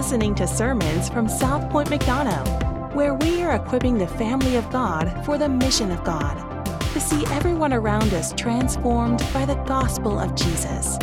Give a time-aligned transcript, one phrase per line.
[0.00, 5.12] listening to sermons from South Point McDonough, where we are equipping the family of God
[5.26, 6.38] for the mission of God
[6.94, 10.96] to see everyone around us transformed by the gospel of Jesus.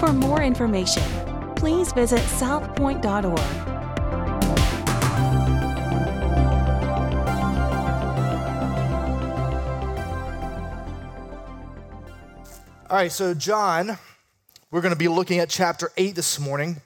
[0.00, 1.02] For more information,
[1.56, 3.38] please visit southpoint.org.
[12.88, 13.98] All right, so John,
[14.70, 16.80] we're going to be looking at chapter 8 this morning.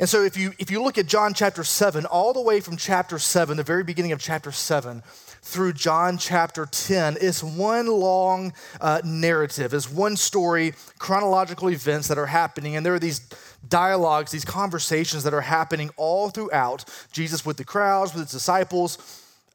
[0.00, 2.76] And so if you if you look at John chapter 7 all the way from
[2.76, 5.02] chapter 7, the very beginning of chapter 7
[5.42, 12.18] through John chapter 10 is one long uh, narrative, is one story, chronological events that
[12.18, 13.28] are happening and there are these
[13.68, 18.98] dialogues, these conversations that are happening all throughout Jesus with the crowds, with his disciples,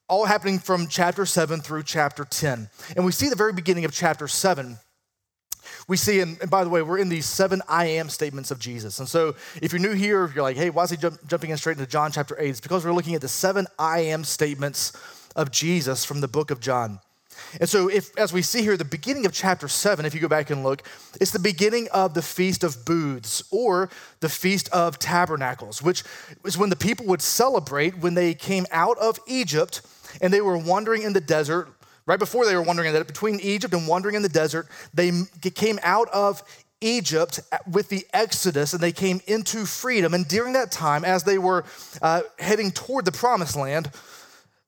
[0.07, 2.69] all happening from chapter 7 through chapter 10.
[2.95, 4.77] And we see the very beginning of chapter 7.
[5.87, 8.99] We see, and, by the way, we're in these seven I am statements of Jesus.
[8.99, 11.49] And so if you're new here, if you're like, hey, why is he jump, jumping
[11.49, 12.49] in straight into John chapter 8?
[12.49, 14.91] It's because we're looking at the seven I am statements
[15.35, 16.99] of Jesus from the book of John.
[17.59, 20.27] And so, if as we see here, the beginning of chapter seven, if you go
[20.27, 20.81] back and look,
[21.21, 26.03] it's the beginning of the Feast of Booths or the Feast of Tabernacles, which
[26.43, 29.81] is when the people would celebrate when they came out of Egypt
[30.19, 31.69] and they were wandering in the desert.
[32.07, 35.11] Right before they were wandering in the between Egypt and wandering in the desert, they
[35.53, 36.41] came out of
[36.79, 40.13] Egypt with the Exodus and they came into freedom.
[40.13, 41.65] And during that time, as they were
[42.01, 43.91] uh, heading toward the promised land,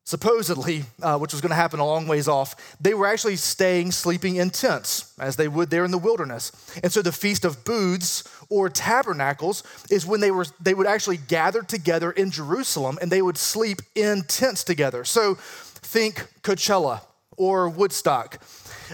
[0.04, 3.92] supposedly, uh, which was going to happen a long ways off, they were actually staying,
[3.92, 6.52] sleeping in tents, as they would there in the wilderness.
[6.84, 11.18] And so the Feast of Booths or Tabernacles is when they, were, they would actually
[11.18, 15.06] gather together in Jerusalem and they would sleep in tents together.
[15.06, 17.02] So think Coachella
[17.40, 18.40] or Woodstock.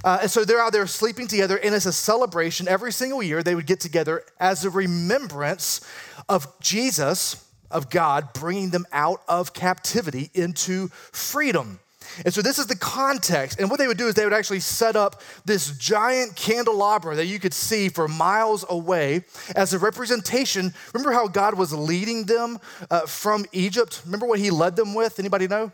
[0.03, 3.43] Uh, and so they're out there sleeping together, and it's a celebration every single year.
[3.43, 5.81] They would get together as a remembrance
[6.29, 11.79] of Jesus of God bringing them out of captivity into freedom.
[12.23, 13.59] And so this is the context.
[13.59, 17.25] And what they would do is they would actually set up this giant candelabra that
[17.25, 19.23] you could see for miles away
[19.55, 20.73] as a representation.
[20.93, 22.59] Remember how God was leading them
[22.91, 24.03] uh, from Egypt?
[24.05, 25.19] Remember what he led them with?
[25.19, 25.71] Anybody know?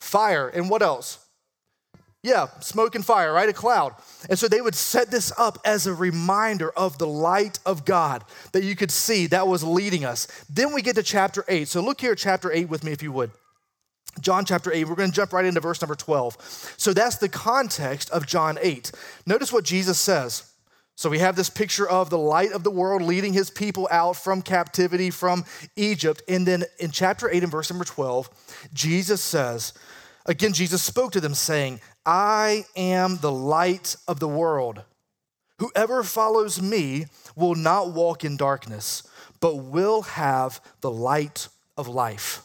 [0.00, 0.48] Fire.
[0.48, 1.21] And what else?
[2.22, 3.48] Yeah, smoke and fire, right?
[3.48, 3.94] A cloud.
[4.30, 8.24] And so they would set this up as a reminder of the light of God
[8.52, 10.28] that you could see that was leading us.
[10.48, 11.66] Then we get to chapter 8.
[11.66, 13.32] So look here chapter 8 with me if you would.
[14.20, 16.74] John chapter 8, we're going to jump right into verse number 12.
[16.76, 18.92] So that's the context of John 8.
[19.26, 20.48] Notice what Jesus says.
[20.94, 24.12] So we have this picture of the light of the world leading his people out
[24.12, 25.44] from captivity from
[25.74, 26.22] Egypt.
[26.28, 28.28] And then in chapter 8 and verse number 12,
[28.72, 29.72] Jesus says,
[30.26, 34.82] Again, Jesus spoke to them, saying, I am the light of the world.
[35.58, 39.04] Whoever follows me will not walk in darkness,
[39.40, 42.42] but will have the light of life.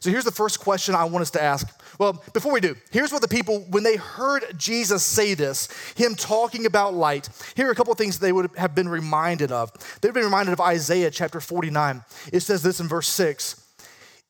[0.00, 1.66] So here's the first question I want us to ask.
[1.98, 6.14] Well, before we do, here's what the people, when they heard Jesus say this, him
[6.14, 9.72] talking about light, here are a couple of things they would have been reminded of.
[10.00, 12.02] They've been reminded of Isaiah chapter 49.
[12.32, 13.65] It says this in verse 6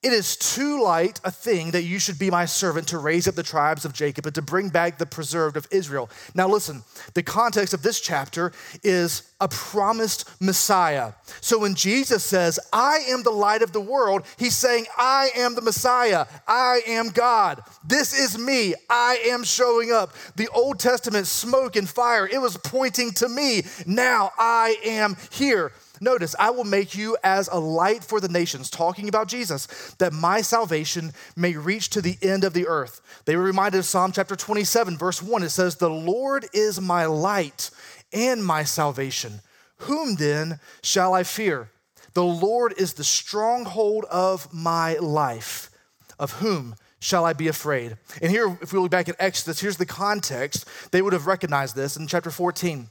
[0.03, 3.35] it is too light a thing that you should be my servant to raise up
[3.35, 6.09] the tribes of Jacob and to bring back the preserved of Israel.
[6.35, 6.85] Now, listen,
[7.15, 8.53] the context of this chapter
[8.85, 11.13] is a promised Messiah.
[11.41, 15.55] So when Jesus says, I am the light of the world, he's saying, I am
[15.55, 16.27] the Messiah.
[16.47, 17.63] I am God.
[17.85, 18.75] This is me.
[18.89, 20.15] I am showing up.
[20.37, 23.63] The Old Testament smoke and fire, it was pointing to me.
[23.87, 25.73] Now I am here.
[26.01, 29.67] Notice, I will make you as a light for the nations, talking about Jesus,
[29.99, 33.01] that my salvation may reach to the end of the earth.
[33.25, 35.43] They were reminded of Psalm chapter 27, verse 1.
[35.43, 37.71] It says, The Lord is my light
[38.13, 39.41] and my salvation.
[39.81, 41.71] Whom then shall I fear?
[42.15, 45.71] The Lord is the stronghold of my life.
[46.19, 47.97] Of whom shall I be afraid?
[48.23, 50.65] And here, if we look back at Exodus, here's the context.
[50.93, 52.89] They would have recognized this in chapter 14.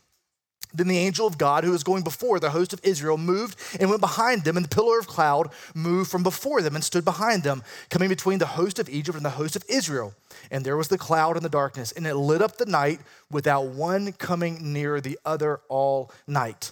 [0.75, 3.89] Then the angel of God, who was going before the host of Israel, moved and
[3.89, 7.43] went behind them, and the pillar of cloud moved from before them and stood behind
[7.43, 10.13] them, coming between the host of Egypt and the host of Israel.
[10.51, 12.99] And there was the cloud and the darkness, and it lit up the night
[13.31, 16.71] without one coming near the other all night.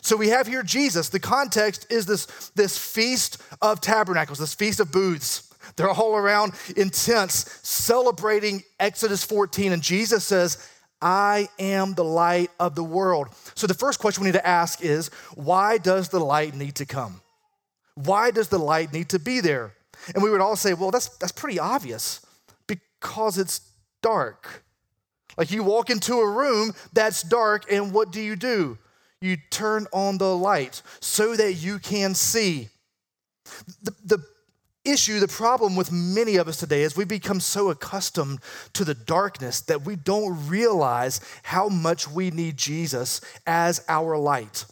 [0.00, 1.08] So we have here Jesus.
[1.08, 5.50] The context is this, this feast of tabernacles, this feast of booths.
[5.76, 9.72] They're all around in tents celebrating Exodus 14.
[9.72, 10.68] And Jesus says,
[11.04, 13.28] I am the light of the world.
[13.54, 16.86] So the first question we need to ask is why does the light need to
[16.86, 17.20] come?
[17.94, 19.74] Why does the light need to be there?
[20.14, 22.24] And we would all say, well, that's, that's pretty obvious
[22.66, 23.60] because it's
[24.02, 24.64] dark.
[25.36, 28.78] Like you walk into a room that's dark, and what do you do?
[29.24, 32.68] you turn on the light so that you can see.
[33.82, 34.18] The, the
[34.84, 38.40] issue, the problem with many of us today is we become so accustomed
[38.74, 44.66] to the darkness that we don't realize how much we need Jesus as our light.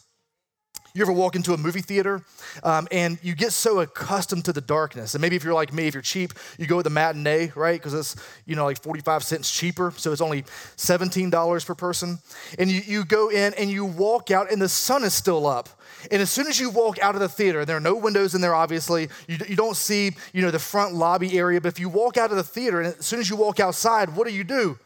[0.95, 2.23] You ever walk into a movie theater
[2.63, 5.15] um, and you get so accustomed to the darkness?
[5.15, 7.81] And maybe if you're like me, if you're cheap, you go with the matinee, right?
[7.81, 9.95] Because it's, you know, like 45 cents cheaper.
[9.97, 12.19] So it's only $17 per person.
[12.59, 15.71] And you, you go in and you walk out and the sun is still up.
[16.11, 18.41] And as soon as you walk out of the theater, there are no windows in
[18.41, 19.09] there, obviously.
[19.29, 21.61] You, you don't see, you know, the front lobby area.
[21.61, 24.17] But if you walk out of the theater and as soon as you walk outside,
[24.17, 24.79] what do you do?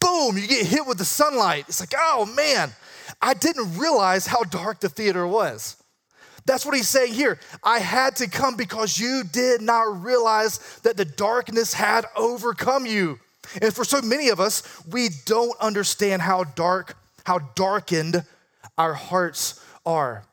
[0.00, 1.66] Boom, you get hit with the sunlight.
[1.68, 2.72] It's like, oh man,
[3.20, 5.76] I didn't realize how dark the theater was.
[6.44, 7.38] That's what he's saying here.
[7.62, 13.18] I had to come because you did not realize that the darkness had overcome you.
[13.60, 18.24] And for so many of us, we don't understand how dark, how darkened
[18.78, 20.24] our hearts are.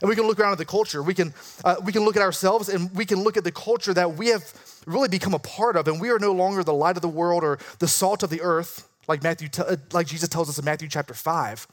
[0.00, 1.02] And we can look around at the culture.
[1.02, 1.32] We can,
[1.64, 4.28] uh, we can look at ourselves and we can look at the culture that we
[4.28, 4.52] have
[4.86, 5.88] really become a part of.
[5.88, 8.42] And we are no longer the light of the world or the salt of the
[8.42, 9.48] earth, like, Matthew,
[9.92, 11.66] like Jesus tells us in Matthew chapter 5.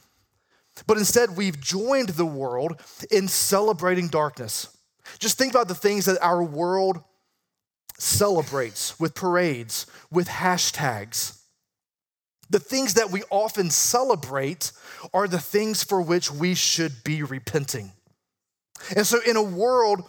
[0.86, 2.80] But instead, we've joined the world
[3.10, 4.68] in celebrating darkness.
[5.18, 7.02] Just think about the things that our world
[7.98, 11.40] celebrates with parades, with hashtags.
[12.50, 14.72] The things that we often celebrate
[15.12, 17.92] are the things for which we should be repenting.
[18.96, 20.08] And so, in a world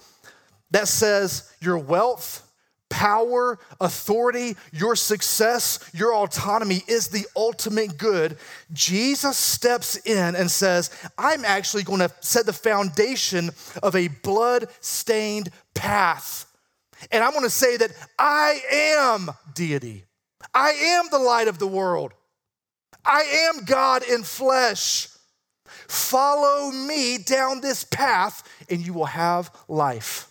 [0.71, 2.45] that says your wealth,
[2.89, 8.38] power, authority, your success, your autonomy is the ultimate good,
[8.73, 13.51] Jesus steps in and says, I'm actually going to set the foundation
[13.83, 16.45] of a blood stained path.
[17.12, 20.06] And I'm going to say that I am deity.
[20.53, 22.13] I am the light of the world.
[23.03, 25.09] I am God in flesh.
[25.88, 30.29] Follow me down this path, and you will have life.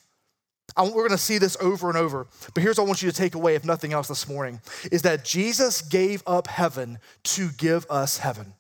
[0.76, 2.26] we're going to see this over and over.
[2.52, 4.60] But here's what I want you to take away, if nothing else, this morning
[4.90, 8.54] is that Jesus gave up heaven to give us heaven.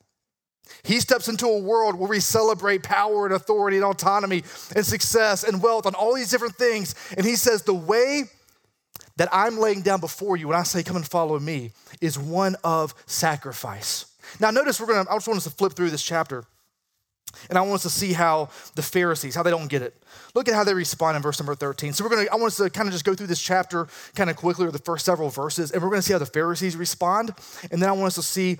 [0.82, 4.42] He steps into a world where we celebrate power and authority and autonomy
[4.74, 6.94] and success and wealth and all these different things.
[7.16, 8.24] And he says, The way
[9.16, 12.56] that I'm laying down before you when I say, Come and follow me, is one
[12.64, 14.06] of sacrifice.
[14.40, 16.44] Now, notice we're going to, I just want us to flip through this chapter.
[17.48, 19.94] And I want us to see how the Pharisees, how they don't get it.
[20.34, 21.92] Look at how they respond in verse number 13.
[21.92, 24.30] So we're gonna, I want us to kind of just go through this chapter kind
[24.30, 27.34] of quickly, or the first several verses, and we're gonna see how the Pharisees respond.
[27.70, 28.58] And then I want us to see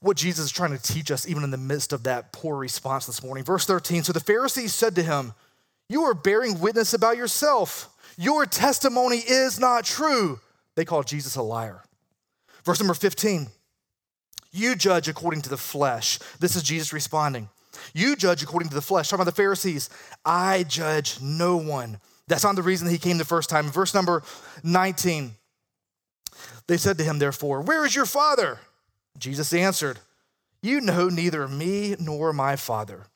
[0.00, 3.06] what Jesus is trying to teach us, even in the midst of that poor response
[3.06, 3.44] this morning.
[3.44, 5.34] Verse 13 So the Pharisees said to him,
[5.88, 7.88] You are bearing witness about yourself.
[8.16, 10.40] Your testimony is not true.
[10.74, 11.82] They called Jesus a liar.
[12.64, 13.48] Verse number 15
[14.52, 16.18] You judge according to the flesh.
[16.38, 17.48] This is Jesus responding.
[17.94, 19.08] You judge according to the flesh.
[19.08, 19.90] Talking about the Pharisees,
[20.24, 21.98] I judge no one.
[22.26, 23.68] That's not the reason he came the first time.
[23.70, 24.22] Verse number
[24.62, 25.32] 19,
[26.66, 28.60] they said to him, therefore, Where is your father?
[29.18, 29.98] Jesus answered,
[30.62, 33.06] You know neither me nor my father.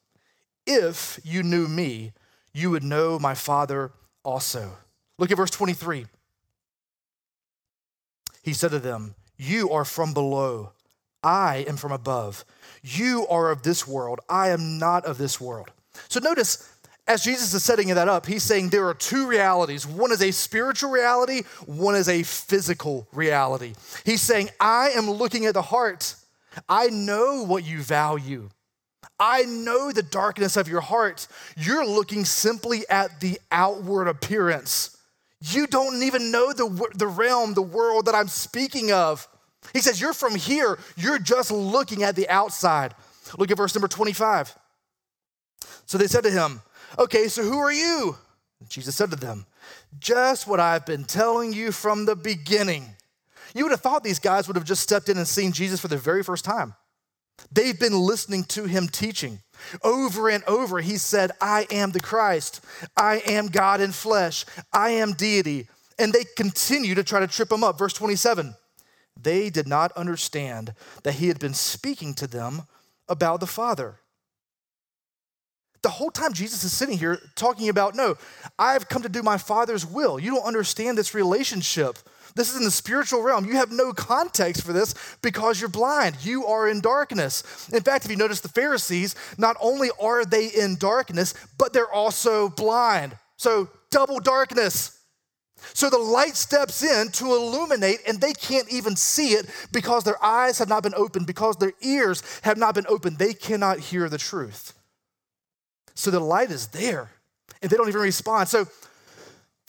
[0.66, 2.12] If you knew me,
[2.52, 3.92] you would know my father
[4.24, 4.72] also.
[5.18, 6.06] Look at verse 23.
[8.42, 10.72] He said to them, You are from below,
[11.24, 12.44] I am from above.
[12.82, 14.20] You are of this world.
[14.28, 15.70] I am not of this world.
[16.08, 16.70] So notice,
[17.06, 19.86] as Jesus is setting that up, he's saying there are two realities.
[19.86, 23.74] One is a spiritual reality, one is a physical reality.
[24.04, 26.14] He's saying, I am looking at the heart.
[26.68, 28.50] I know what you value.
[29.18, 31.26] I know the darkness of your heart.
[31.56, 34.96] You're looking simply at the outward appearance.
[35.40, 39.28] You don't even know the, the realm, the world that I'm speaking of.
[39.72, 42.94] He says, You're from here, you're just looking at the outside.
[43.38, 44.56] Look at verse number 25.
[45.86, 46.62] So they said to him,
[46.98, 48.16] Okay, so who are you?
[48.68, 49.46] Jesus said to them,
[49.98, 52.96] Just what I've been telling you from the beginning.
[53.54, 55.88] You would have thought these guys would have just stepped in and seen Jesus for
[55.88, 56.74] the very first time.
[57.52, 59.40] They've been listening to him teaching.
[59.82, 62.60] Over and over, he said, I am the Christ.
[62.96, 64.44] I am God in flesh.
[64.72, 65.68] I am deity.
[65.98, 67.78] And they continue to try to trip him up.
[67.78, 68.54] Verse 27
[69.20, 72.62] they did not understand that he had been speaking to them
[73.08, 74.00] about the Father.
[75.82, 78.16] The whole time Jesus is sitting here talking about, no,
[78.58, 80.18] I've come to do my Father's will.
[80.18, 81.98] You don't understand this relationship.
[82.34, 83.44] This is in the spiritual realm.
[83.44, 86.16] You have no context for this because you're blind.
[86.24, 87.68] You are in darkness.
[87.72, 91.92] In fact, if you notice the Pharisees, not only are they in darkness, but they're
[91.92, 93.16] also blind.
[93.36, 94.98] So, double darkness.
[95.72, 100.22] So the light steps in to illuminate, and they can't even see it because their
[100.22, 103.18] eyes have not been opened, because their ears have not been opened.
[103.18, 104.74] They cannot hear the truth.
[105.94, 107.10] So the light is there,
[107.62, 108.48] and they don't even respond.
[108.48, 108.66] So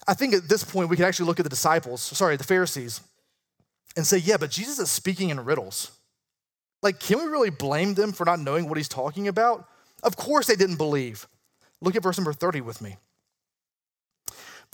[0.07, 3.01] I think at this point, we can actually look at the disciples, sorry, the Pharisees,
[3.95, 5.91] and say, yeah, but Jesus is speaking in riddles.
[6.81, 9.67] Like, can we really blame them for not knowing what he's talking about?
[10.03, 11.27] Of course they didn't believe.
[11.81, 12.97] Look at verse number 30 with me.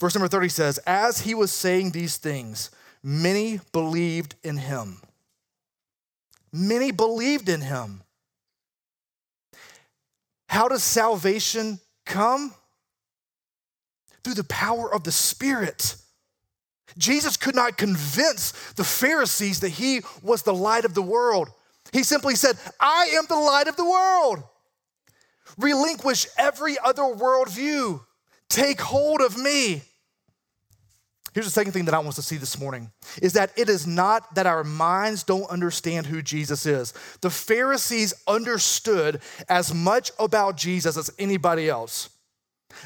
[0.00, 2.70] Verse number 30 says, As he was saying these things,
[3.02, 4.98] many believed in him.
[6.52, 8.02] Many believed in him.
[10.48, 12.52] How does salvation come?
[14.22, 15.96] Through the power of the Spirit.
[16.98, 21.48] Jesus could not convince the Pharisees that he was the light of the world.
[21.92, 24.42] He simply said, I am the light of the world.
[25.58, 28.00] Relinquish every other worldview.
[28.52, 29.80] Take hold of me.
[31.32, 32.90] Here's the second thing that I want us to see this morning
[33.22, 36.92] is that it is not that our minds don't understand who Jesus is.
[37.22, 42.10] The Pharisees understood as much about Jesus as anybody else.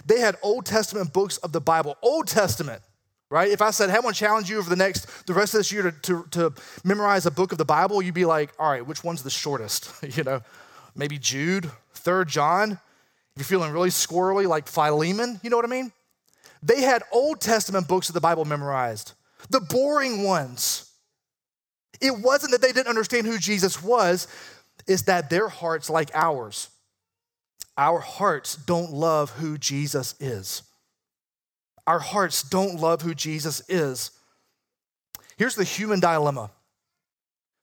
[0.05, 2.81] They had Old Testament books of the Bible, Old Testament,
[3.29, 3.51] right?
[3.51, 5.59] If I said, hey, I want to challenge you over the next, the rest of
[5.59, 6.53] this year to, to, to
[6.85, 9.91] memorize a book of the Bible, you'd be like, all right, which one's the shortest?
[10.17, 10.43] you know,
[10.95, 12.79] maybe Jude, Third John.
[13.37, 15.93] If you're feeling really squirrely, like Philemon, you know what I mean?
[16.62, 19.12] They had Old Testament books of the Bible memorized,
[19.50, 20.90] the boring ones.
[22.00, 24.26] It wasn't that they didn't understand who Jesus was,
[24.87, 26.71] it's that their hearts, like ours,
[27.76, 30.62] our hearts don't love who Jesus is.
[31.87, 34.11] Our hearts don't love who Jesus is.
[35.37, 36.50] Here's the human dilemma.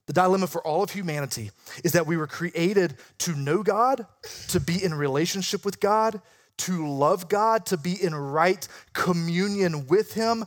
[0.08, 1.52] The dilemma for all of humanity
[1.84, 4.06] is that we were created to know God,
[4.50, 6.22] to be in relationship with God,
[6.58, 10.46] to love God, to be in right communion with Him.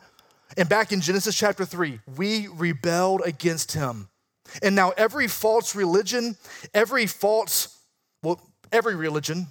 [0.56, 4.08] And back in Genesis chapter 3, we rebelled against Him.
[4.62, 6.36] And now every false religion,
[6.72, 7.78] every false,
[8.22, 8.40] well,
[8.72, 9.46] every religion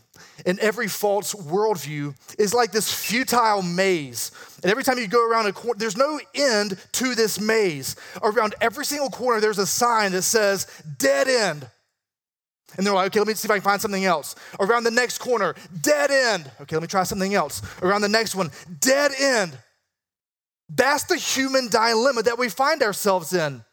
[0.45, 4.31] and every false worldview is like this futile maze.
[4.63, 7.95] And every time you go around a corner, there's no end to this maze.
[8.21, 10.67] Around every single corner, there's a sign that says
[10.97, 11.67] dead end.
[12.77, 14.35] And they're like, okay, let me see if I can find something else.
[14.59, 16.51] Around the next corner, dead end.
[16.61, 17.61] Okay, let me try something else.
[17.81, 19.57] Around the next one, dead end.
[20.67, 23.63] That's the human dilemma that we find ourselves in.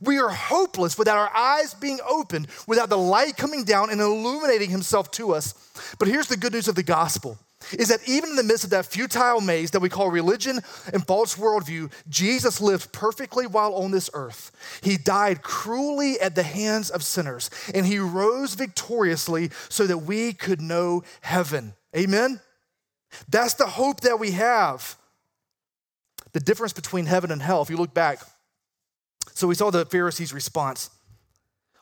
[0.00, 4.70] We are hopeless without our eyes being opened, without the light coming down and illuminating
[4.70, 5.54] himself to us.
[5.98, 7.38] But here's the good news of the gospel
[7.72, 10.60] is that even in the midst of that futile maze that we call religion
[10.92, 14.52] and false worldview, Jesus lived perfectly while on this earth.
[14.82, 20.32] He died cruelly at the hands of sinners, and he rose victoriously so that we
[20.32, 21.74] could know heaven.
[21.96, 22.40] Amen?
[23.28, 24.96] That's the hope that we have.
[26.32, 28.20] The difference between heaven and hell, if you look back,
[29.34, 30.90] so we saw the Pharisees' response.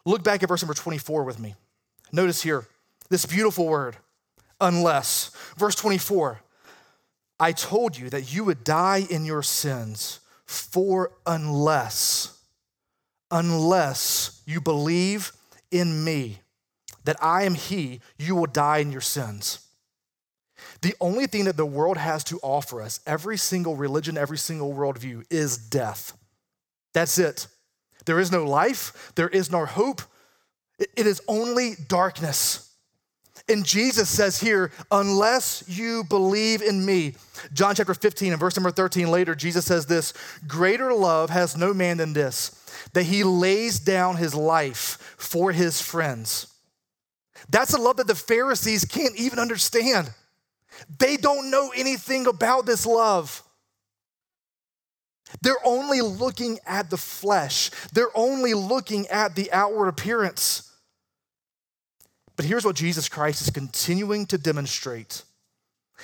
[0.05, 1.55] Look back at verse number 24 with me.
[2.13, 2.67] Notice here
[3.11, 3.97] this beautiful word,
[4.61, 5.31] unless.
[5.57, 6.41] Verse 24
[7.41, 12.39] I told you that you would die in your sins, for unless,
[13.31, 15.33] unless you believe
[15.71, 16.39] in me,
[17.05, 19.61] that I am He, you will die in your sins.
[20.83, 24.73] The only thing that the world has to offer us, every single religion, every single
[24.73, 26.13] worldview, is death.
[26.95, 27.49] That's it.
[28.07, 30.01] There is no life, there is no hope.
[30.79, 32.71] It is only darkness.
[33.49, 37.15] And Jesus says here, unless you believe in me.
[37.53, 40.15] John chapter 15 and verse number 13 later, Jesus says this
[40.47, 42.51] Greater love has no man than this,
[42.95, 46.47] that he lays down his life for his friends.
[47.51, 50.11] That's a love that the Pharisees can't even understand.
[50.99, 53.43] They don't know anything about this love.
[55.43, 60.71] They're only looking at the flesh, they're only looking at the outward appearance.
[62.37, 65.23] But here's what Jesus Christ is continuing to demonstrate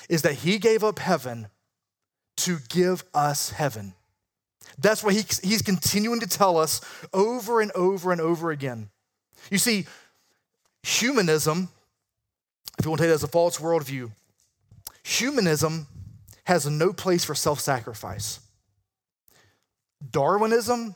[0.08, 1.48] is that he gave up heaven
[2.38, 3.94] to give us heaven.
[4.78, 6.80] That's what he, he's continuing to tell us
[7.12, 8.88] over and over and over again.
[9.50, 9.86] You see,
[10.82, 11.68] humanism,
[12.78, 14.10] if you want to take it as a false worldview,
[15.02, 15.86] humanism
[16.44, 18.40] has no place for self sacrifice.
[20.10, 20.94] Darwinism,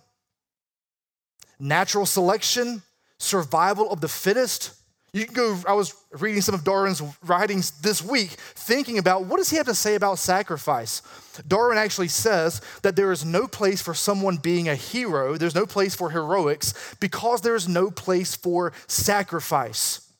[1.58, 2.82] natural selection,
[3.18, 4.74] survival of the fittest.
[5.12, 9.36] You can go, I was reading some of Darwin's writings this week, thinking about what
[9.36, 11.02] does he have to say about sacrifice?
[11.46, 15.66] Darwin actually says that there is no place for someone being a hero, there's no
[15.66, 20.10] place for heroics, because there is no place for sacrifice.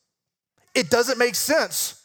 [0.77, 2.01] It doesn't make sense.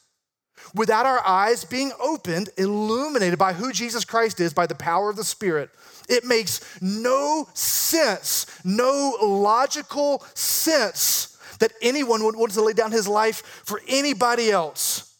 [0.73, 5.15] without our eyes being opened, illuminated by who Jesus Christ is by the power of
[5.15, 5.69] the Spirit,
[6.09, 13.07] it makes no sense, no logical sense that anyone would want to lay down his
[13.07, 15.15] life for anybody else.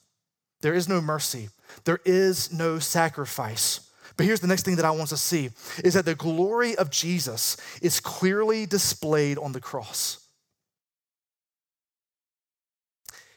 [0.61, 1.49] There is no mercy,
[1.85, 3.81] there is no sacrifice.
[4.17, 6.89] But here's the next thing that I want to see is that the glory of
[6.89, 10.27] Jesus is clearly displayed on the cross.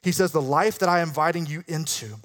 [0.03, 2.17] He says, The life that I am inviting you into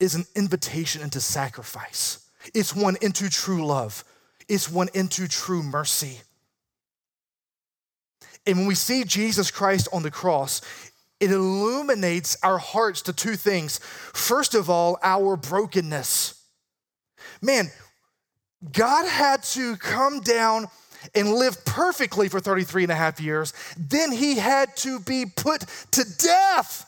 [0.00, 2.21] is an invitation into sacrifice.
[2.54, 4.04] It's one into true love.
[4.48, 6.20] It's one into true mercy.
[8.46, 10.60] And when we see Jesus Christ on the cross,
[11.20, 13.78] it illuminates our hearts to two things.
[14.12, 16.34] First of all, our brokenness.
[17.40, 17.70] Man,
[18.72, 20.66] God had to come down
[21.14, 23.52] and live perfectly for 33 and a half years.
[23.76, 26.86] Then he had to be put to death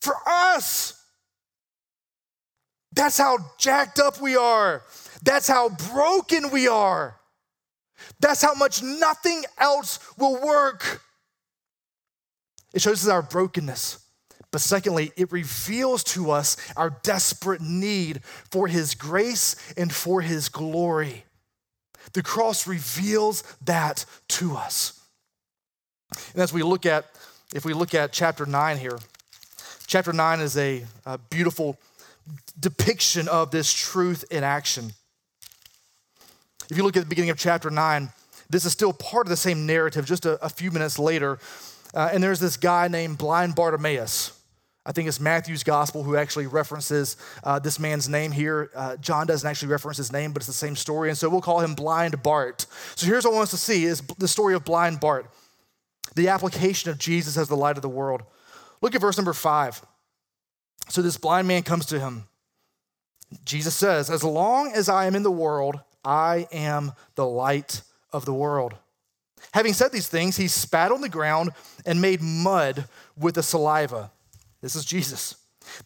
[0.00, 0.97] for us.
[2.92, 4.82] That's how jacked up we are.
[5.22, 7.16] That's how broken we are.
[8.20, 11.02] That's how much nothing else will work.
[12.72, 14.04] It shows us our brokenness.
[14.50, 20.48] But secondly, it reveals to us our desperate need for His grace and for His
[20.48, 21.24] glory.
[22.14, 25.00] The cross reveals that to us.
[26.32, 27.04] And as we look at,
[27.54, 28.98] if we look at chapter 9 here,
[29.86, 31.78] chapter 9 is a, a beautiful
[32.58, 34.92] depiction of this truth in action.
[36.70, 38.10] If you look at the beginning of chapter 9,
[38.50, 41.38] this is still part of the same narrative just a, a few minutes later.
[41.94, 44.32] Uh, and there's this guy named blind Bartimaeus.
[44.84, 48.70] I think it's Matthew's gospel who actually references uh, this man's name here.
[48.74, 51.10] Uh, John doesn't actually reference his name, but it's the same story.
[51.10, 52.64] And so we'll call him Blind Bart.
[52.94, 55.30] So here's what I want us to see is the story of Blind Bart,
[56.14, 58.22] the application of Jesus as the light of the world.
[58.80, 59.82] Look at verse number five.
[60.88, 62.24] So this blind man comes to him.
[63.44, 68.24] Jesus says, As long as I am in the world, I am the light of
[68.24, 68.74] the world.
[69.52, 71.50] Having said these things, he spat on the ground
[71.86, 74.10] and made mud with the saliva.
[74.60, 75.36] This is Jesus.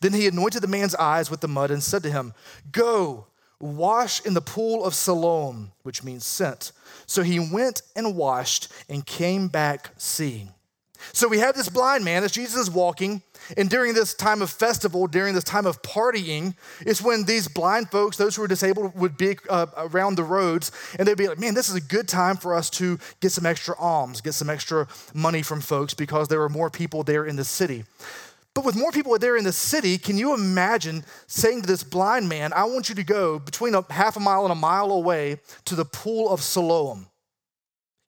[0.01, 2.35] Then he anointed the man's eyes with the mud and said to him,
[2.71, 3.27] Go,
[3.61, 6.73] wash in the pool of Siloam, which means sent.
[7.07, 10.51] So he went and washed and came back seeing.
[11.13, 13.23] So we have this blind man as Jesus is walking,
[13.57, 16.55] and during this time of festival, during this time of partying,
[16.87, 20.71] is when these blind folks, those who are disabled, would be uh, around the roads,
[20.99, 23.47] and they'd be like, man, this is a good time for us to get some
[23.47, 27.37] extra alms, get some extra money from folks because there were more people there in
[27.37, 27.85] the city.
[28.55, 32.29] But with more people there in the city, can you imagine saying to this blind
[32.29, 35.41] man, I want you to go between a half a mile and a mile away
[35.65, 37.07] to the pool of Siloam?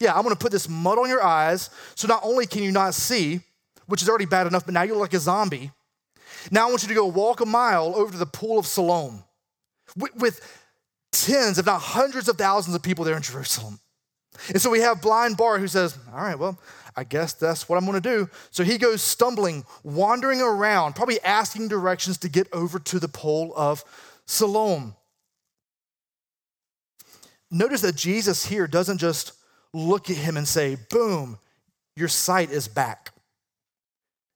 [0.04, 2.92] Yeah, I'm gonna put this mud on your eyes, so not only can you not
[2.92, 3.40] see,
[3.86, 5.70] which is already bad enough, but now you look like a zombie.
[6.50, 9.24] Now I want you to go walk a mile over to the pool of Siloam
[9.96, 10.62] with, with
[11.10, 13.80] tens, if not hundreds of thousands of people there in Jerusalem.
[14.48, 16.58] And so we have blind Bart who says, All right, well,
[16.94, 18.28] I guess that's what I'm gonna do.
[18.50, 23.54] So he goes stumbling, wandering around, probably asking directions to get over to the pool
[23.56, 23.82] of
[24.26, 24.96] Siloam.
[27.50, 29.32] Notice that Jesus here doesn't just
[29.74, 31.38] look at him and say, Boom,
[31.96, 33.10] your sight is back.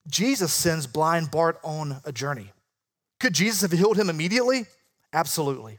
[0.09, 2.53] Jesus sends blind Bart on a journey.
[3.20, 4.66] Could Jesus have healed him immediately?
[5.12, 5.79] Absolutely.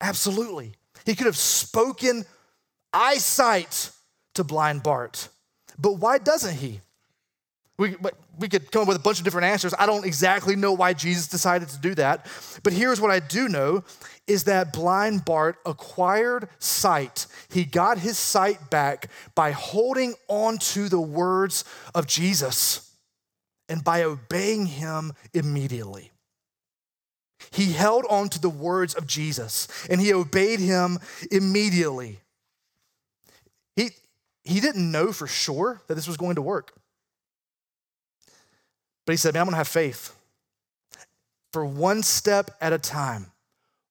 [0.00, 0.74] Absolutely.
[1.04, 2.24] He could have spoken
[2.92, 3.90] eyesight
[4.34, 5.28] to blind Bart.
[5.78, 6.80] But why doesn't he?
[7.78, 7.94] We,
[8.38, 9.72] we could come up with a bunch of different answers.
[9.78, 12.26] I don't exactly know why Jesus decided to do that.
[12.64, 13.84] But here's what I do know
[14.28, 17.26] is that blind Bart acquired sight.
[17.50, 21.64] He got his sight back by holding on to the words
[21.94, 22.94] of Jesus
[23.68, 26.12] and by obeying him immediately.
[27.50, 30.98] He held on to the words of Jesus and he obeyed him
[31.30, 32.20] immediately.
[33.76, 33.90] He,
[34.44, 36.74] he didn't know for sure that this was going to work.
[39.06, 40.14] But he said, Man, I'm going to have faith
[41.52, 43.32] for one step at a time.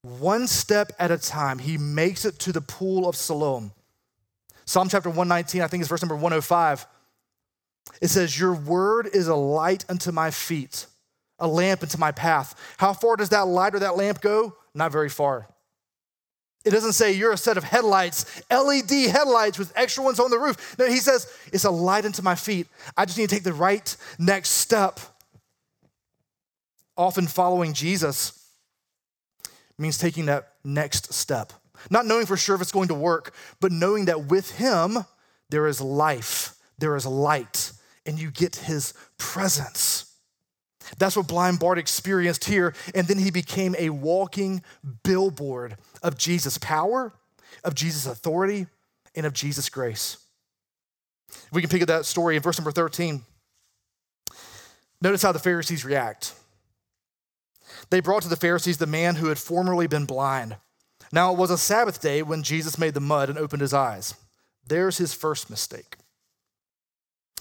[0.08, 3.74] One step at a time, he makes it to the pool of Siloam.
[4.64, 6.88] Psalm chapter 119, I think it's verse number 105.
[8.02, 10.86] It says, Your word is a light unto my feet,
[11.40, 12.56] a lamp unto my path.
[12.78, 14.56] How far does that light or that lamp go?
[14.74, 15.50] Not very far.
[16.64, 20.40] It doesn't say you're a set of headlights, LED headlights with extra ones on the
[20.40, 20.78] roof.
[20.80, 22.68] No, he says it's a light unto my feet.
[22.96, 25.02] I just need to take the right next step.
[26.96, 28.37] Often following Jesus
[29.78, 31.54] means taking that next step.
[31.90, 34.98] Not knowing for sure if it's going to work, but knowing that with Him,
[35.50, 37.72] there is life, there is light,
[38.06, 40.08] and you get His presence.
[40.98, 42.74] That's what blind Bart experienced here.
[42.96, 44.64] And then he became a walking
[45.04, 47.14] billboard of Jesus' power,
[47.64, 48.68] of Jesus' authority,
[49.16, 50.18] and of Jesus' grace.
[51.52, 53.24] We can pick up that story in verse number 13.
[55.02, 56.34] Notice how the Pharisees react.
[57.90, 60.58] They brought to the Pharisees the man who had formerly been blind.
[61.12, 64.14] Now it was a Sabbath day when Jesus made the mud and opened his eyes.
[64.66, 65.96] There's his first mistake.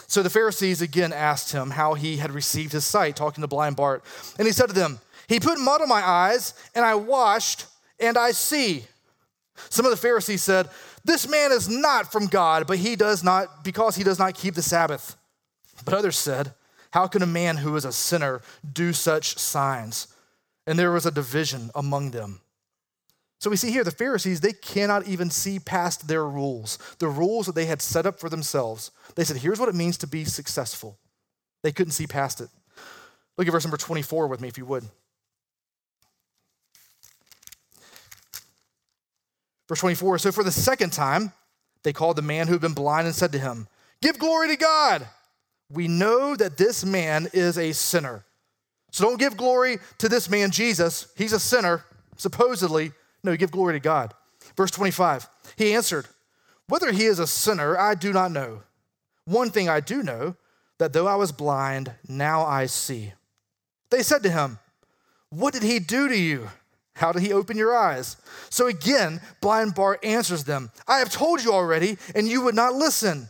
[0.07, 3.77] So the Pharisees again asked him how he had received his sight, talking to blind
[3.77, 4.05] Bart.
[4.39, 7.67] And he said to them, He put mud on my eyes, and I washed,
[7.99, 8.85] and I see.
[9.69, 10.69] Some of the Pharisees said,
[11.05, 14.55] This man is not from God, but he does not, because he does not keep
[14.55, 15.17] the Sabbath.
[15.85, 16.55] But others said,
[16.93, 20.09] How can a man who is a sinner do such signs?
[20.67, 22.41] And there was a division among them.
[23.39, 27.47] So we see here the Pharisees, they cannot even see past their rules, the rules
[27.47, 28.91] that they had set up for themselves.
[29.15, 30.99] They said, here's what it means to be successful.
[31.63, 32.49] They couldn't see past it.
[33.37, 34.85] Look at verse number 24 with me, if you would.
[39.69, 41.33] Verse 24 So for the second time,
[41.83, 43.69] they called the man who had been blind and said to him,
[44.01, 45.07] Give glory to God.
[45.71, 48.25] We know that this man is a sinner.
[48.91, 51.13] So don't give glory to this man, Jesus.
[51.17, 51.85] He's a sinner,
[52.17, 52.93] supposedly.
[53.23, 54.15] No, give glory to God.
[54.57, 56.07] Verse 25 He answered,
[56.69, 58.63] Whether he is a sinner, I do not know.
[59.25, 60.37] One thing I do know,
[60.79, 63.13] that though I was blind, now I see.
[63.91, 64.59] They said to him,
[65.31, 66.49] What did he do to you?
[66.95, 68.17] How did he open your eyes?
[68.49, 72.75] So again, blind Bart answers them, I have told you already, and you would not
[72.75, 73.29] listen.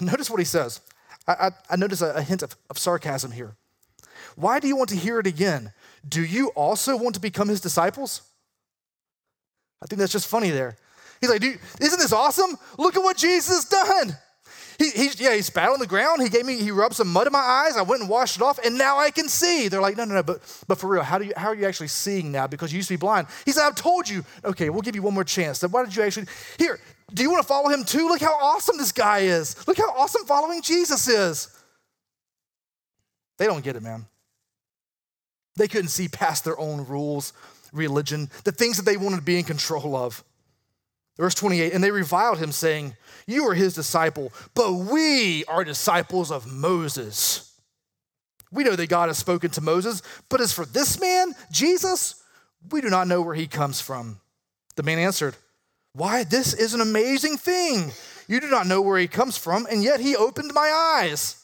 [0.00, 0.80] Notice what he says.
[1.26, 3.56] I, I, I notice a, a hint of, of sarcasm here.
[4.38, 5.72] Why do you want to hear it again?
[6.08, 8.22] Do you also want to become his disciples?
[9.82, 10.76] I think that's just funny there.
[11.20, 12.56] He's like, Dude, isn't this awesome?
[12.78, 14.16] Look at what Jesus done.
[14.78, 16.22] He, he, yeah, he spat on the ground.
[16.22, 17.76] He gave me, he rubbed some mud in my eyes.
[17.76, 19.66] I went and washed it off, and now I can see.
[19.66, 21.66] They're like, no, no, no, but, but for real, how, do you, how are you
[21.66, 22.46] actually seeing now?
[22.46, 23.26] Because you used to be blind.
[23.44, 24.24] He said, I've told you.
[24.44, 25.58] Okay, we'll give you one more chance.
[25.58, 26.26] Then why did you actually,
[26.58, 26.78] here,
[27.12, 28.06] do you want to follow him too?
[28.06, 29.66] Look how awesome this guy is.
[29.66, 31.48] Look how awesome following Jesus is.
[33.38, 34.06] They don't get it, man.
[35.58, 37.32] They couldn't see past their own rules,
[37.72, 40.24] religion, the things that they wanted to be in control of.
[41.18, 46.30] Verse 28 And they reviled him, saying, You are his disciple, but we are disciples
[46.30, 47.44] of Moses.
[48.50, 52.22] We know that God has spoken to Moses, but as for this man, Jesus,
[52.70, 54.20] we do not know where he comes from.
[54.76, 55.36] The man answered,
[55.92, 57.90] Why, this is an amazing thing.
[58.26, 60.70] You do not know where he comes from, and yet he opened my
[61.02, 61.37] eyes.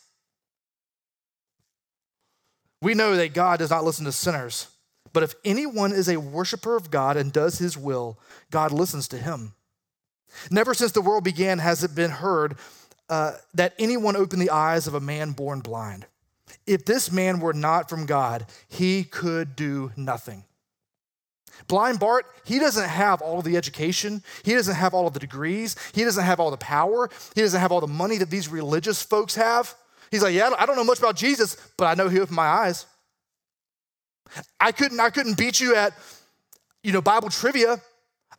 [2.84, 4.68] We know that God does not listen to sinners,
[5.14, 8.18] but if anyone is a worshiper of God and does his will,
[8.50, 9.54] God listens to him.
[10.50, 12.56] Never since the world began has it been heard
[13.08, 16.04] uh, that anyone opened the eyes of a man born blind.
[16.66, 20.44] If this man were not from God, he could do nothing.
[21.68, 24.22] Blind Bart, he doesn't have all of the education.
[24.42, 25.74] He doesn't have all of the degrees.
[25.94, 27.08] He doesn't have all the power.
[27.34, 29.74] He doesn't have all the money that these religious folks have.
[30.14, 32.46] He's like, Yeah, I don't know much about Jesus, but I know he opened my
[32.46, 32.86] eyes.
[34.60, 35.92] I couldn't, I couldn't beat you at,
[36.84, 37.80] you know, Bible trivia.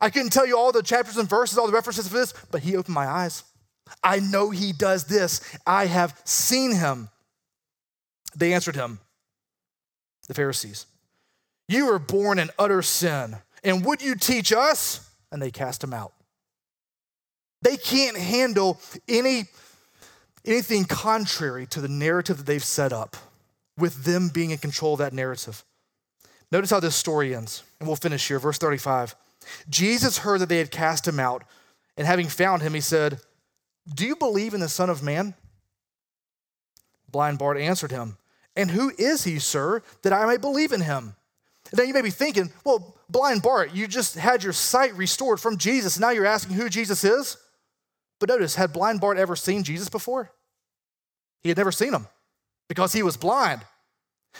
[0.00, 2.62] I couldn't tell you all the chapters and verses, all the references for this, but
[2.62, 3.44] he opened my eyes.
[4.02, 5.42] I know he does this.
[5.66, 7.10] I have seen him.
[8.34, 8.98] They answered him,
[10.28, 10.86] the Pharisees,
[11.68, 15.10] You were born in utter sin, and would you teach us?
[15.30, 16.14] And they cast him out.
[17.60, 19.44] They can't handle any,
[20.46, 23.16] anything contrary to the narrative that they've set up,
[23.78, 25.64] with them being in control of that narrative.
[26.50, 28.38] Notice how this story ends, and we'll finish here.
[28.38, 29.14] Verse 35.
[29.68, 31.44] Jesus heard that they had cast him out,
[31.96, 33.20] and having found him, he said,
[33.92, 35.34] Do you believe in the Son of Man?
[37.10, 38.16] Blind Bart answered him,
[38.54, 41.14] And who is he, sir, that I may believe in him?
[41.72, 45.56] Now you may be thinking, Well, blind Bart, you just had your sight restored from
[45.56, 47.36] Jesus, now you're asking who Jesus is?
[48.18, 50.30] But notice, had blind Bart ever seen Jesus before?
[51.42, 52.06] He had never seen him
[52.68, 53.62] because he was blind.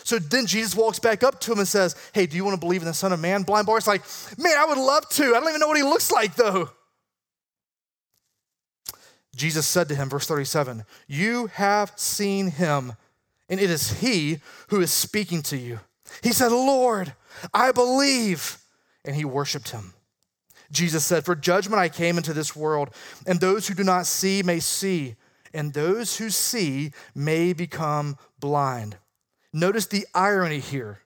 [0.04, 2.60] So then Jesus walks back up to him and says, Hey, do you want to
[2.60, 3.42] believe in the Son of Man?
[3.42, 4.02] Blind Bart's like,
[4.38, 5.24] Man, I would love to.
[5.24, 6.70] I don't even know what he looks like, though.
[9.36, 12.94] Jesus said to him, verse 37, You have seen him,
[13.48, 15.80] and it is he who is speaking to you.
[16.22, 17.12] He said, Lord,
[17.52, 18.58] I believe.
[19.04, 19.92] And he worshiped him.
[20.72, 22.90] Jesus said, For judgment I came into this world,
[23.26, 25.14] and those who do not see may see,
[25.56, 28.98] and those who see may become blind.
[29.52, 31.00] Notice the irony here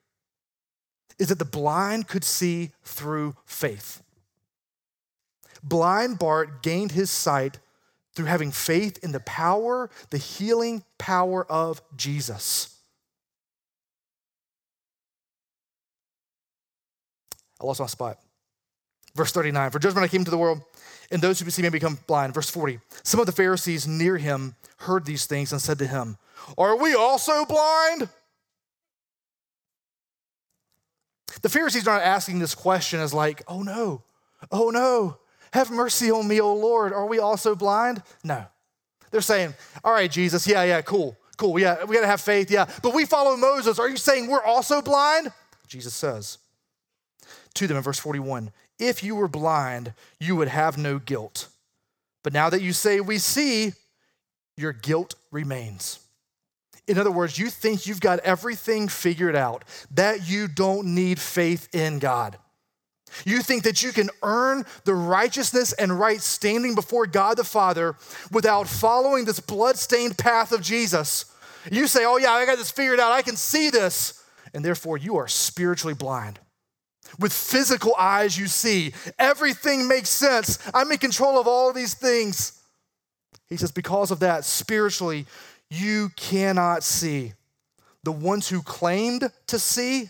[1.19, 4.03] is that the blind could see through faith.
[5.63, 7.61] Blind Bart gained his sight
[8.15, 12.77] through having faith in the power, the healing power of Jesus.
[17.61, 18.19] I lost my spot.
[19.15, 20.63] Verse 39 For judgment I came into the world,
[21.11, 22.35] and those who see me become blind.
[22.35, 26.17] Verse 40 Some of the Pharisees near him heard these things and said to him,
[26.57, 28.09] Are we also blind?
[31.43, 34.03] The Pharisees are not asking this question as like, oh no,
[34.51, 35.19] oh no,
[35.53, 36.93] have mercy on me, O Lord.
[36.93, 38.03] Are we also blind?
[38.23, 38.45] No.
[39.11, 42.67] They're saying, all right, Jesus, yeah, yeah, cool, cool, yeah, we gotta have faith, yeah,
[42.83, 43.79] but we follow Moses.
[43.79, 45.33] Are you saying we're also blind?
[45.67, 46.39] Jesus says
[47.55, 51.49] to them in verse 41 If you were blind, you would have no guilt.
[52.25, 53.75] But now that you say we see,
[54.57, 56.01] your guilt remains.
[56.89, 61.73] In other words, you think you've got everything figured out, that you don't need faith
[61.73, 62.37] in God.
[63.25, 67.97] You think that you can earn the righteousness and right standing before God the Father
[68.33, 71.27] without following this blood-stained path of Jesus.
[71.71, 73.13] You say, Oh, yeah, I got this figured out.
[73.13, 74.23] I can see this.
[74.55, 76.39] And therefore, you are spiritually blind.
[77.19, 80.59] With physical eyes, you see everything makes sense.
[80.73, 82.61] I'm in control of all of these things.
[83.49, 85.27] He says, Because of that, spiritually,
[85.69, 87.33] you cannot see.
[88.03, 90.09] The ones who claimed to see,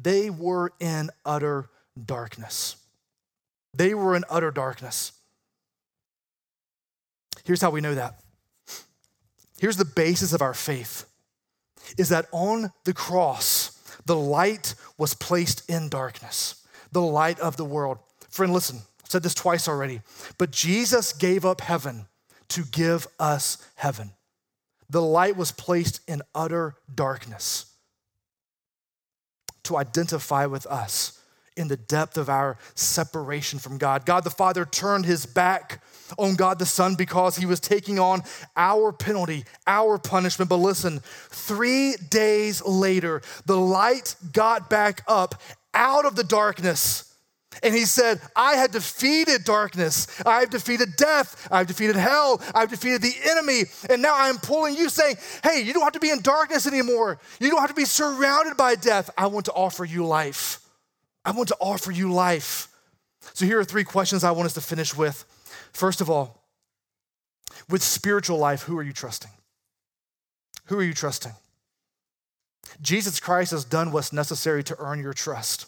[0.00, 1.68] they were in utter
[2.02, 2.76] darkness.
[3.74, 5.12] They were in utter darkness.
[7.44, 8.20] Here's how we know that.
[9.58, 11.04] Here's the basis of our faith
[11.96, 13.77] is that on the cross,
[14.08, 17.98] the light was placed in darkness, the light of the world.
[18.28, 20.00] Friend, listen, I've said this twice already,
[20.36, 22.06] but Jesus gave up heaven
[22.48, 24.10] to give us heaven
[24.90, 27.66] the light was placed in utter darkness
[29.64, 31.20] to identify with us
[31.56, 34.06] in the depth of our separation from God.
[34.06, 35.82] God the Father turned his back
[36.16, 38.22] on God the Son because he was taking on
[38.56, 40.48] our penalty, our punishment.
[40.48, 45.34] But listen, three days later, the light got back up
[45.74, 47.08] out of the darkness
[47.62, 50.06] and he said, I had defeated darkness.
[50.24, 51.48] I've defeated death.
[51.50, 52.40] I've defeated hell.
[52.54, 53.62] I've defeated the enemy.
[53.90, 57.18] And now I'm pulling you saying, hey, you don't have to be in darkness anymore.
[57.40, 59.10] You don't have to be surrounded by death.
[59.16, 60.60] I want to offer you life.
[61.24, 62.68] I want to offer you life.
[63.34, 65.24] So here are three questions I want us to finish with.
[65.72, 66.44] First of all,
[67.68, 69.30] with spiritual life, who are you trusting?
[70.66, 71.32] Who are you trusting?
[72.80, 75.66] Jesus Christ has done what's necessary to earn your trust.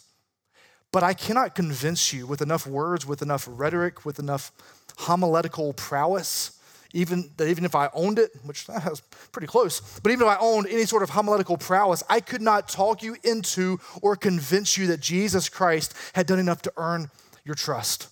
[0.91, 4.51] But I cannot convince you with enough words, with enough rhetoric, with enough
[4.97, 6.59] homiletical prowess,
[6.93, 10.31] even that even if I owned it, which that was pretty close, but even if
[10.33, 14.77] I owned any sort of homiletical prowess, I could not talk you into or convince
[14.77, 17.09] you that Jesus Christ had done enough to earn
[17.45, 18.09] your trust.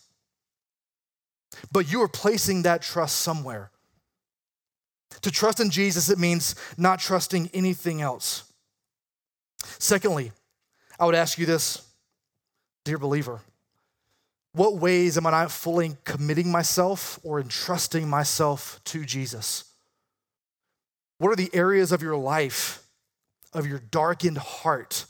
[1.71, 3.71] But you are placing that trust somewhere.
[5.21, 8.43] To trust in Jesus, it means not trusting anything else.
[9.79, 10.31] Secondly,
[10.99, 11.85] I would ask you this
[12.85, 13.41] Dear believer,
[14.53, 19.65] what ways am I not fully committing myself or entrusting myself to Jesus?
[21.17, 22.83] What are the areas of your life,
[23.53, 25.05] of your darkened heart,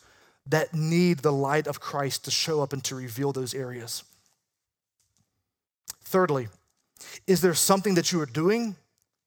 [0.48, 4.04] that need the light of Christ to show up and to reveal those areas?
[6.10, 6.48] Thirdly,
[7.28, 8.76] is there something that you are doing,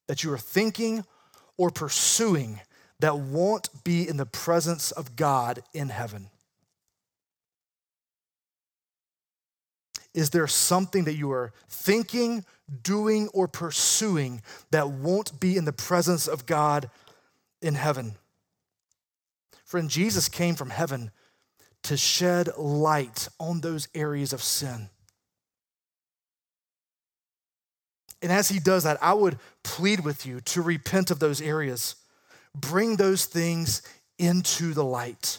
[0.08, 1.04] that you are thinking,
[1.56, 2.60] or pursuing
[2.98, 6.28] that won't be in the presence of God in heaven?
[10.12, 12.44] Is there something that you are thinking,
[12.82, 14.42] doing, or pursuing
[14.72, 16.90] that won't be in the presence of God
[17.62, 18.16] in heaven?
[19.64, 21.12] Friend, Jesus came from heaven
[21.84, 24.90] to shed light on those areas of sin.
[28.22, 31.96] And as he does that, I would plead with you to repent of those areas.
[32.54, 33.82] Bring those things
[34.18, 35.38] into the light.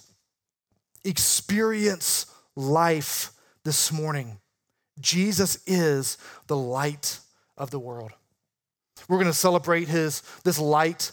[1.05, 3.31] Experience life
[3.63, 4.37] this morning.
[4.99, 6.17] Jesus is
[6.47, 7.19] the light
[7.57, 8.11] of the world.
[9.07, 11.11] We're going to celebrate his this light.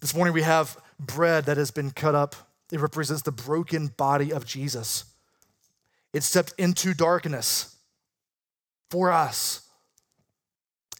[0.00, 2.36] This morning we have bread that has been cut up.
[2.72, 5.04] It represents the broken body of Jesus.
[6.12, 7.75] It stepped into darkness
[8.90, 9.62] for us.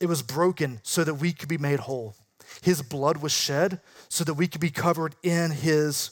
[0.00, 2.14] It was broken so that we could be made whole.
[2.62, 6.10] His blood was shed so that we could be covered in his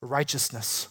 [0.00, 0.88] righteousness.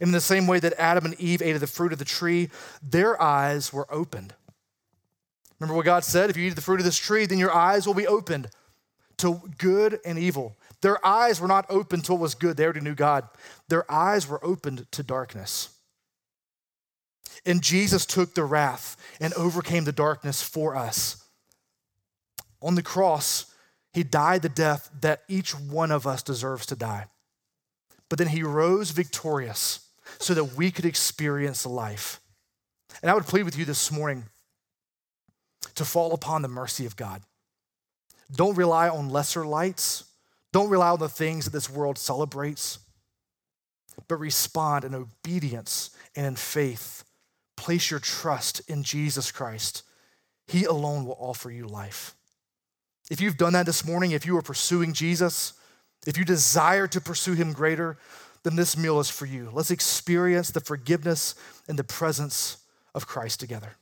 [0.00, 2.50] In the same way that Adam and Eve ate of the fruit of the tree,
[2.82, 4.34] their eyes were opened.
[5.58, 6.30] Remember what God said?
[6.30, 8.48] If you eat the fruit of this tree, then your eyes will be opened
[9.18, 10.56] to good and evil.
[10.80, 12.56] Their eyes were not open to what was good.
[12.56, 13.28] They already knew God.
[13.68, 15.70] Their eyes were opened to darkness.
[17.46, 21.24] And Jesus took the wrath and overcame the darkness for us.
[22.62, 23.46] On the cross,
[23.92, 27.06] he died the death that each one of us deserves to die.
[28.08, 32.20] But then he rose victorious so that we could experience life.
[33.02, 34.24] And I would plead with you this morning
[35.74, 37.22] to fall upon the mercy of God.
[38.32, 40.04] Don't rely on lesser lights.
[40.52, 42.80] Don't rely on the things that this world celebrates,
[44.08, 47.04] but respond in obedience and in faith.
[47.60, 49.82] Place your trust in Jesus Christ.
[50.48, 52.14] He alone will offer you life.
[53.10, 55.52] If you've done that this morning, if you are pursuing Jesus,
[56.06, 57.98] if you desire to pursue him greater,
[58.44, 59.50] then this meal is for you.
[59.52, 61.34] Let's experience the forgiveness
[61.68, 62.56] and the presence
[62.94, 63.76] of Christ together.